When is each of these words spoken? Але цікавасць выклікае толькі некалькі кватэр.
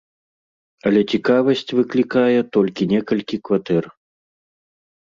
Але 0.89 1.01
цікавасць 1.17 1.75
выклікае 1.81 2.39
толькі 2.59 2.89
некалькі 2.95 3.35
кватэр. 3.47 3.83